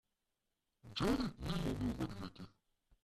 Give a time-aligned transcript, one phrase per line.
[0.95, 2.43] Jerry ni mogel verjeti.